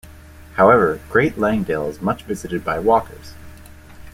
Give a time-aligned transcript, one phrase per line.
[0.55, 3.35] However, Great Langdale is much visited by walkers.